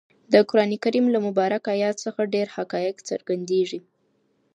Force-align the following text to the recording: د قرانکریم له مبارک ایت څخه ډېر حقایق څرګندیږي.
د 0.33 0.35
قرانکریم 0.49 1.05
له 1.15 1.19
مبارک 1.27 1.63
ایت 1.75 1.95
څخه 2.05 2.21
ډېر 2.33 2.47
حقایق 2.55 2.97
څرګندیږي. 3.09 3.79